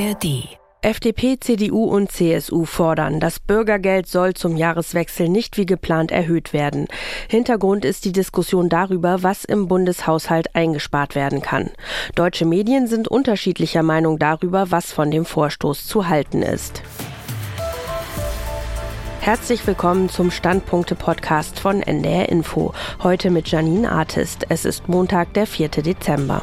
[0.00, 0.48] ARD
[0.80, 6.88] FDP, CDU und CSU fordern, das Bürgergeld soll zum Jahreswechsel nicht wie geplant erhöht werden.
[7.28, 11.68] Hintergrund ist die Diskussion darüber, was im Bundeshaushalt eingespart werden kann.
[12.14, 16.82] Deutsche Medien sind unterschiedlicher Meinung darüber, was von dem Vorstoß zu halten ist.
[19.20, 22.72] Herzlich willkommen zum Standpunkte-Podcast von NDR Info.
[23.02, 24.46] Heute mit Janine Artist.
[24.48, 25.68] Es ist Montag, der 4.
[25.68, 26.40] Dezember.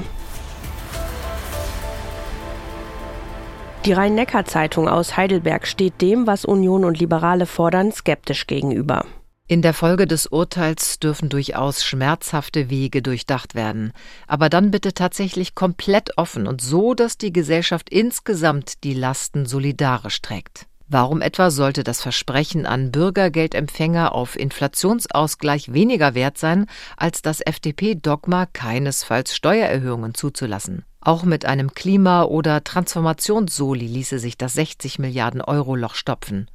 [3.85, 9.05] Die Rhein-Neckar-Zeitung aus Heidelberg steht dem, was Union und Liberale fordern, skeptisch gegenüber.
[9.49, 13.93] In der Folge des Urteils dürfen durchaus schmerzhafte Wege durchdacht werden,
[14.27, 20.21] aber dann bitte tatsächlich komplett offen und so, dass die Gesellschaft insgesamt die Lasten solidarisch
[20.21, 20.65] trägt.
[20.89, 26.65] Warum etwa sollte das Versprechen an Bürgergeldempfänger auf Inflationsausgleich weniger wert sein,
[26.97, 30.83] als das FDP-Dogma keinesfalls Steuererhöhungen zuzulassen?
[30.99, 36.49] Auch mit einem Klima- oder Transformationssoli ließe sich das 60 Milliarden Euro Loch stopfen.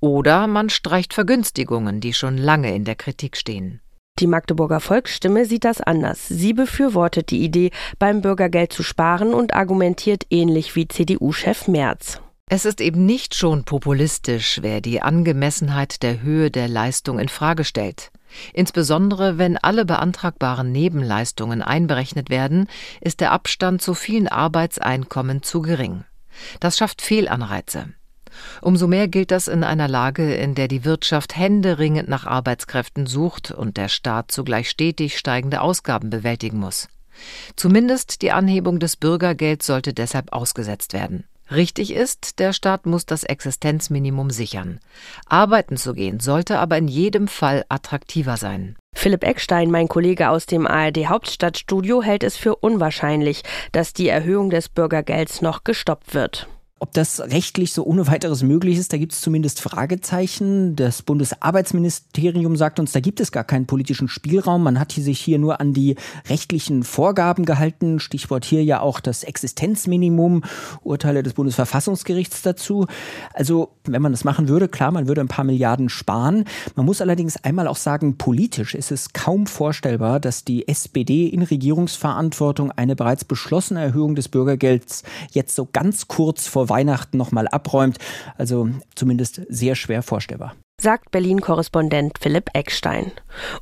[0.00, 3.80] Oder man streicht Vergünstigungen, die schon lange in der Kritik stehen.
[4.18, 6.28] Die Magdeburger Volksstimme sieht das anders.
[6.28, 12.20] Sie befürwortet die Idee, beim Bürgergeld zu sparen und argumentiert ähnlich wie CDU-Chef Merz.
[12.52, 17.64] Es ist eben nicht schon populistisch, wer die Angemessenheit der Höhe der Leistung in Frage
[17.64, 18.10] stellt.
[18.52, 22.68] Insbesondere wenn alle beantragbaren Nebenleistungen einberechnet werden,
[23.00, 26.04] ist der Abstand zu vielen Arbeitseinkommen zu gering.
[26.60, 27.88] Das schafft Fehlanreize.
[28.60, 33.50] Umso mehr gilt das in einer Lage, in der die Wirtschaft händeringend nach Arbeitskräften sucht
[33.50, 36.88] und der Staat zugleich stetig steigende Ausgaben bewältigen muss.
[37.56, 41.24] Zumindest die Anhebung des Bürgergelds sollte deshalb ausgesetzt werden.
[41.50, 44.78] Richtig ist, der Staat muss das Existenzminimum sichern.
[45.26, 48.76] Arbeiten zu gehen sollte aber in jedem Fall attraktiver sein.
[48.94, 53.42] Philipp Eckstein, mein Kollege aus dem ARD Hauptstadtstudio, hält es für unwahrscheinlich,
[53.72, 56.48] dass die Erhöhung des Bürgergelds noch gestoppt wird.
[56.82, 60.76] Ob das rechtlich so ohne weiteres möglich ist, da gibt es zumindest Fragezeichen.
[60.76, 64.62] Das Bundesarbeitsministerium sagt uns, da gibt es gar keinen politischen Spielraum.
[64.62, 65.96] Man hat sich hier nur an die
[66.30, 68.00] rechtlichen Vorgaben gehalten.
[68.00, 70.42] Stichwort hier ja auch das Existenzminimum,
[70.82, 72.86] Urteile des Bundesverfassungsgerichts dazu.
[73.34, 76.44] Also, wenn man das machen würde, klar, man würde ein paar Milliarden sparen.
[76.76, 81.42] Man muss allerdings einmal auch sagen, politisch ist es kaum vorstellbar, dass die SPD in
[81.42, 85.02] Regierungsverantwortung eine bereits beschlossene Erhöhung des Bürgergelds
[85.32, 87.98] jetzt so ganz kurz vor Weihnachten nochmal abräumt.
[88.38, 93.12] Also zumindest sehr schwer vorstellbar sagt Berlin-Korrespondent Philipp Eckstein.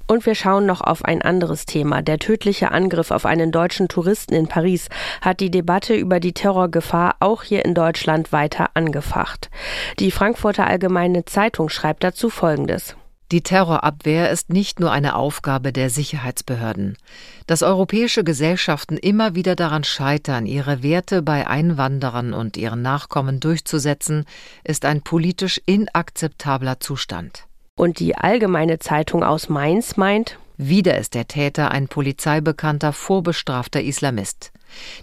[0.06, 2.00] Und wir schauen noch auf ein anderes Thema.
[2.02, 4.88] Der tödliche Angriff auf einen deutschen Touristen in Paris
[5.20, 9.50] hat die Debatte über die Terrorgefahr auch hier in Deutschland weiter angefacht.
[9.98, 12.96] Die Frankfurter Allgemeine Zeitung schreibt dazu Folgendes.
[13.30, 16.96] Die Terrorabwehr ist nicht nur eine Aufgabe der Sicherheitsbehörden.
[17.46, 24.24] Dass europäische Gesellschaften immer wieder daran scheitern, ihre Werte bei Einwanderern und ihren Nachkommen durchzusetzen,
[24.64, 27.44] ist ein politisch inakzeptabler Zustand.
[27.76, 34.52] Und die Allgemeine Zeitung aus Mainz meint, wieder ist der Täter ein polizeibekannter, vorbestrafter Islamist.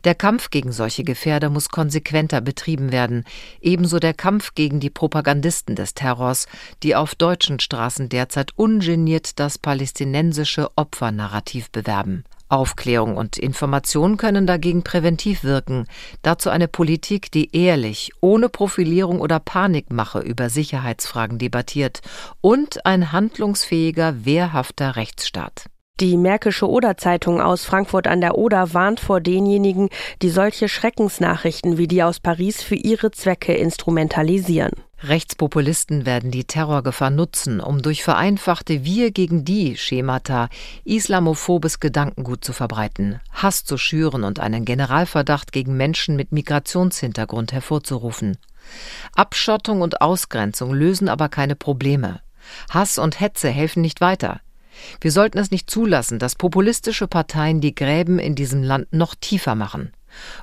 [0.03, 3.23] Der Kampf gegen solche Gefährder muss konsequenter betrieben werden,
[3.61, 6.47] ebenso der Kampf gegen die Propagandisten des Terrors,
[6.83, 12.23] die auf deutschen Straßen derzeit ungeniert das palästinensische Opfernarrativ bewerben.
[12.47, 15.87] Aufklärung und Information können dagegen präventiv wirken,
[16.21, 22.01] dazu eine Politik, die ehrlich, ohne Profilierung oder Panikmache über Sicherheitsfragen debattiert
[22.41, 25.65] und ein handlungsfähiger, wehrhafter Rechtsstaat.
[26.01, 29.87] Die Märkische Oder-Zeitung aus Frankfurt an der Oder warnt vor denjenigen,
[30.21, 34.73] die solche Schreckensnachrichten wie die aus Paris für ihre Zwecke instrumentalisieren.
[35.03, 40.49] Rechtspopulisten werden die Terrorgefahr nutzen, um durch vereinfachte Wir gegen die Schemata
[40.83, 48.37] islamophobes Gedankengut zu verbreiten, Hass zu schüren und einen Generalverdacht gegen Menschen mit Migrationshintergrund hervorzurufen.
[49.15, 52.19] Abschottung und Ausgrenzung lösen aber keine Probleme.
[52.69, 54.41] Hass und Hetze helfen nicht weiter.
[55.01, 59.55] Wir sollten es nicht zulassen, dass populistische Parteien die Gräben in diesem Land noch tiefer
[59.55, 59.91] machen.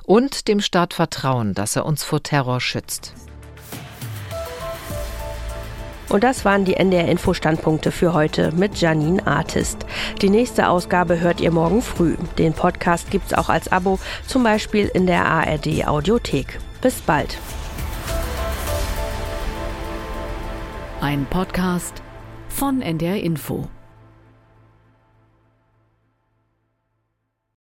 [0.03, 3.13] Und dem Staat vertrauen, dass er uns vor Terror schützt.
[6.09, 9.79] Und das waren die NDR-Info-Standpunkte für heute mit Janine Artist.
[10.21, 12.17] Die nächste Ausgabe hört ihr morgen früh.
[12.37, 13.97] Den Podcast gibt's auch als Abo,
[14.27, 16.59] zum Beispiel in der ARD-Audiothek.
[16.81, 17.35] Bis bald.
[21.01, 22.03] Ein Podcast
[22.47, 23.67] von NDR Info.